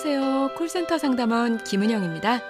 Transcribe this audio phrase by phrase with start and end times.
[0.00, 0.50] 안녕하세요.
[0.54, 2.40] 콜센터 상담원 김은영입니다.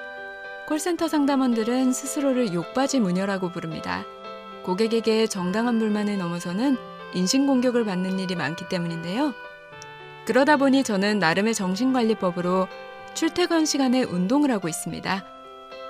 [0.66, 4.04] 콜센터 상담원들은 스스로를 욕바지 무녀라고 부릅니다.
[4.64, 6.76] 고객에게 정당한 불만을 넘어서는
[7.14, 9.32] 인신공격을 받는 일이 많기 때문인데요.
[10.26, 12.68] 그러다 보니 저는 나름의 정신관리법으로
[13.14, 15.24] 출퇴근 시간에 운동을 하고 있습니다.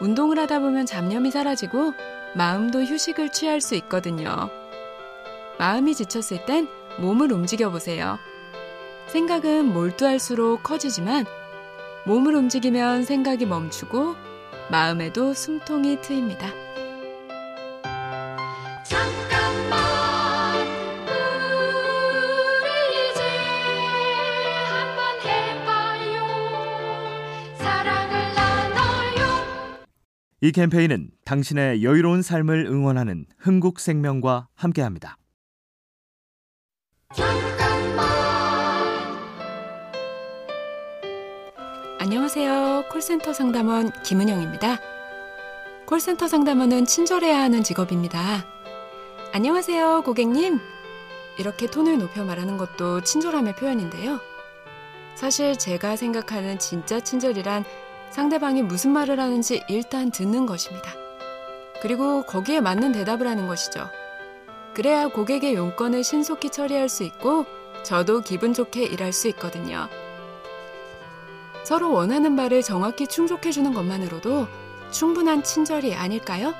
[0.00, 1.92] 운동을 하다 보면 잡념이 사라지고
[2.36, 4.48] 마음도 휴식을 취할 수 있거든요.
[5.58, 6.68] 마음이 지쳤을 땐
[7.00, 8.16] 몸을 움직여 보세요.
[9.08, 11.24] 생각은 몰두할수록 커지지만
[12.08, 14.16] 몸을 움직이면 생각이 멈추고
[14.70, 16.48] 마음에도 숨통이 트입니다.
[18.82, 20.66] 잠깐만
[22.62, 23.20] 우리 이제
[24.70, 26.24] 한번 해봐요
[27.58, 29.26] 사랑을 나눠요
[30.40, 35.18] 이 캠페인은 당신의 여유로운 삶을 응원하는 흥국생명과 함께합니다.
[42.08, 42.84] 안녕하세요.
[42.90, 44.78] 콜센터 상담원 김은영입니다.
[45.84, 48.46] 콜센터 상담원은 친절해야 하는 직업입니다.
[49.32, 50.58] 안녕하세요, 고객님.
[51.38, 54.20] 이렇게 톤을 높여 말하는 것도 친절함의 표현인데요.
[55.16, 57.66] 사실 제가 생각하는 진짜 친절이란
[58.08, 60.90] 상대방이 무슨 말을 하는지 일단 듣는 것입니다.
[61.82, 63.86] 그리고 거기에 맞는 대답을 하는 것이죠.
[64.72, 67.44] 그래야 고객의 용건을 신속히 처리할 수 있고
[67.82, 69.90] 저도 기분 좋게 일할 수 있거든요.
[71.68, 74.46] 서로 원하는 바를 정확히 충족해주는 것만으로도
[74.90, 76.54] 충분한 친절이 아닐까요?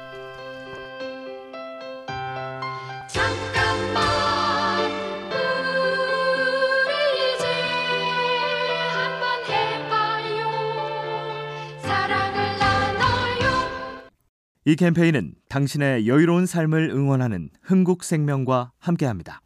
[14.67, 19.41] 이 캠페인은 당신의 여유로운 삶을 응원하는 흥국생명과 함께합니다.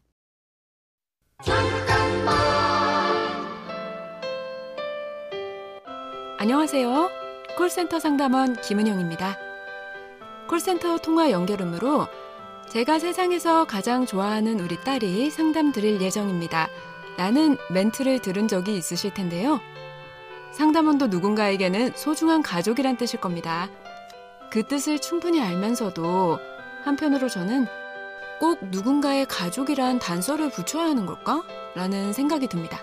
[6.42, 7.08] 안녕하세요.
[7.56, 9.38] 콜센터 상담원 김은영입니다.
[10.48, 12.08] 콜센터 통화 연결음으로
[12.68, 16.68] 제가 세상에서 가장 좋아하는 우리 딸이 상담 드릴 예정입니다.
[17.16, 19.60] 라는 멘트를 들은 적이 있으실 텐데요.
[20.50, 23.70] 상담원도 누군가에게는 소중한 가족이란 뜻일 겁니다.
[24.50, 26.40] 그 뜻을 충분히 알면서도
[26.82, 27.66] 한편으로 저는
[28.40, 31.44] 꼭 누군가의 가족이란 단서를 붙여야 하는 걸까?
[31.76, 32.80] 라는 생각이 듭니다.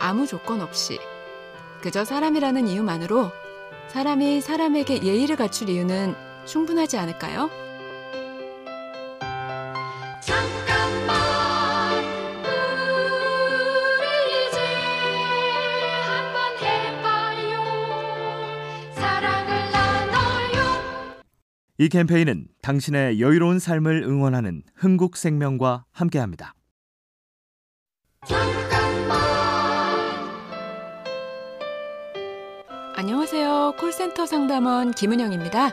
[0.00, 0.98] 아무 조건 없이
[1.82, 3.30] 그저 사람이라는 이유만으로
[3.88, 6.14] 사람이 사람에게 예의를 갖출 이유는
[6.44, 7.50] 충분하지 않을까요?
[21.78, 26.54] 이 캠페인은 당신의 여유로운 삶을 응원하는 흥국생명과 함께합니다.
[32.98, 33.74] 안녕하세요.
[33.76, 35.70] 콜센터 상담원 김은영입니다.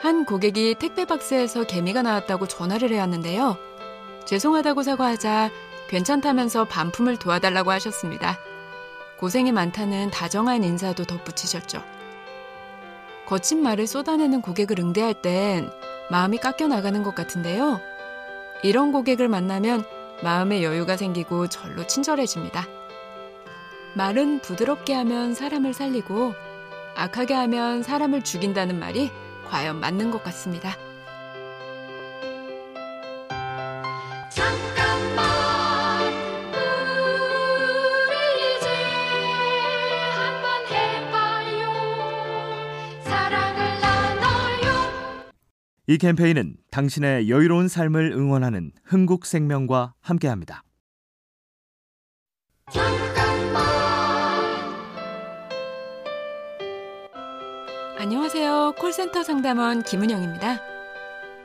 [0.00, 3.56] 한 고객이 택배 박스에서 개미가 나왔다고 전화를 해왔는데요.
[4.26, 5.50] 죄송하다고 사과하자
[5.88, 8.38] 괜찮다면서 반품을 도와달라고 하셨습니다.
[9.18, 11.82] 고생이 많다는 다정한 인사도 덧붙이셨죠.
[13.26, 15.68] 거친 말을 쏟아내는 고객을 응대할 땐
[16.12, 17.80] 마음이 깎여 나가는 것 같은데요.
[18.62, 19.84] 이런 고객을 만나면
[20.22, 22.68] 마음의 여유가 생기고 절로 친절해집니다.
[23.96, 26.34] 말은 부드럽게 하면 사람을 살리고
[26.96, 29.10] 악하게 하면 사람을 죽인다는 말이
[29.48, 30.76] 과연 맞는 것 같습니다.
[45.88, 50.64] 이 캠페인은 당신의 여유로운 삶을 응원하는 흥국생명과 함께합니다.
[57.98, 58.74] 안녕하세요.
[58.78, 60.60] 콜센터 상담원 김은영입니다.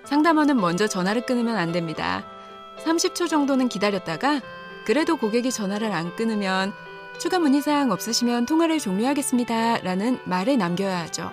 [0.04, 2.26] 상담원은 먼저 전화를 끊으면 안 됩니다.
[2.84, 4.42] 30초 정도는 기다렸다가
[4.86, 6.74] 그래도 고객이 전화를 안 끊으면
[7.20, 9.78] 추가 문의사항 없으시면 통화를 종료하겠습니다.
[9.78, 11.32] 라는 말을 남겨야 하죠.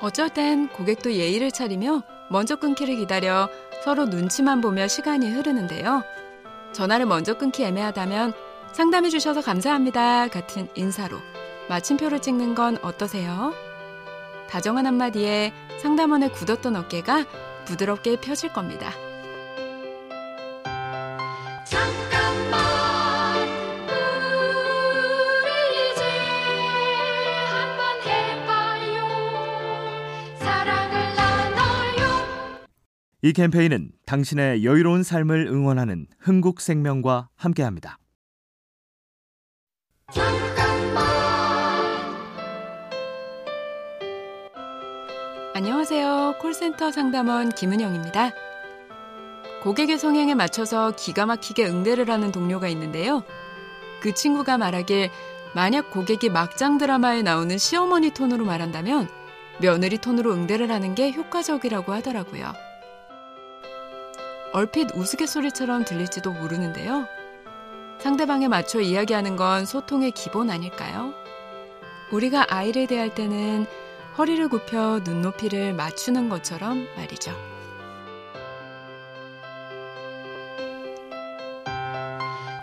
[0.00, 3.48] 어쩔 땐 고객도 예의를 차리며 먼저 끊기를 기다려
[3.84, 6.02] 서로 눈치만 보며 시간이 흐르는데요.
[6.72, 8.34] 전화를 먼저 끊기 애매하다면
[8.72, 11.16] 상담해 주셔서 감사합니다 같은 인사로
[11.70, 13.54] 마침표를 찍는 건 어떠세요?
[14.48, 17.24] 다정한 한마디에 상담원의 굳었던 어깨가
[17.66, 18.90] 부드럽게 펴질 겁니다.
[33.22, 37.98] 이 캠페인은 당신의 여유로운 삶을 응원하는 흥국생명과 함께합니다.
[45.56, 46.34] 안녕하세요.
[46.38, 48.32] 콜센터 상담원 김은영입니다.
[49.62, 53.24] 고객의 성향에 맞춰서 기가 막히게 응대를 하는 동료가 있는데요.
[54.02, 55.08] 그 친구가 말하길
[55.54, 59.08] 만약 고객이 막장 드라마에 나오는 시어머니 톤으로 말한다면
[59.58, 62.52] 며느리 톤으로 응대를 하는 게 효과적이라고 하더라고요.
[64.52, 67.06] 얼핏 우스갯소리처럼 들릴지도 모르는데요.
[67.98, 71.14] 상대방에 맞춰 이야기하는 건 소통의 기본 아닐까요?
[72.12, 73.64] 우리가 아이를 대할 때는
[74.18, 77.32] 허리를 굽혀 눈높이를 맞추는 것처럼 말이죠.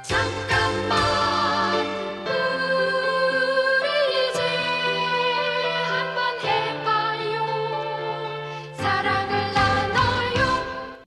[0.04, 1.86] 잠깐만
[3.78, 3.88] 우리
[4.30, 4.42] 이제
[5.88, 7.38] 한번 해봐요
[8.76, 11.06] 사랑을 나눠요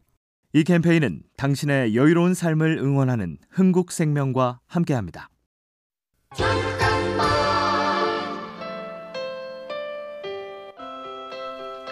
[0.52, 5.28] 이 캠페인은 당신의 여유로운 삶을 응원하는 흥국생명과 함께합니다.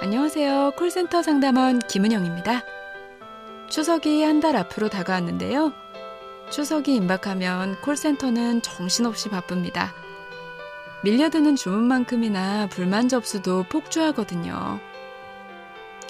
[0.04, 0.72] 안녕하세요.
[0.76, 2.60] 콜센터 상담원 김은영입니다.
[3.70, 5.72] 추석이 한 달 앞으로 다가왔는데요.
[6.50, 9.94] 추석이 임박하면 콜센터는 정신없이 바쁩니다.
[11.04, 14.78] 밀려드는 주문만큼이나 불만 접수도 폭주하거든요.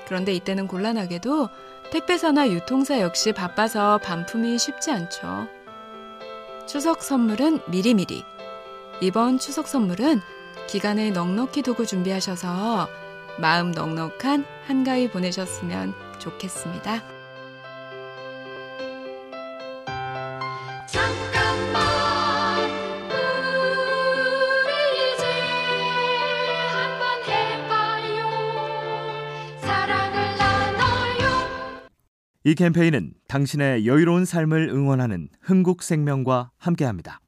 [0.09, 1.49] 그런데 이때는 곤란하게도
[1.93, 5.47] 택배사나 유통사 역시 바빠서 반품이 쉽지 않죠.
[6.67, 8.25] 추석 선물은 미리미리.
[9.01, 10.21] 이번 추석 선물은
[10.67, 12.89] 기간을 넉넉히 두고 준비하셔서
[13.41, 17.03] 마음 넉넉한 한가위 보내셨으면 좋겠습니다.
[20.87, 22.71] 잠깐만
[24.65, 24.71] 우리
[25.15, 25.25] 이제
[26.71, 28.19] 한번 해봐요
[29.61, 31.25] 사랑을 나눠요
[32.45, 37.21] 이 캠페인은 당신의 여유로운 삶을 응원하는 흥국생명과 함께합니다.